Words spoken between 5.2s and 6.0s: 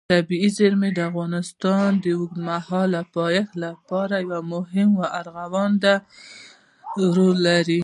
رغنده